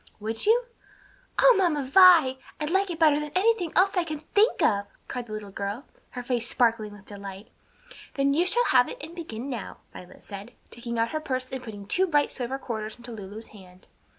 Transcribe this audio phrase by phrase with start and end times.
[0.19, 0.63] Would you?"
[1.39, 2.39] "O Mamma Vi!
[2.59, 5.85] I'd like it better than anything else I can think of!" cried the little girl,
[6.17, 7.51] her face sparkling with delight.
[8.15, 11.61] "Then you shall have it and begin now," Violet said, taking out her purse and
[11.61, 13.89] putting two bright silver quarters into Lulu's hand.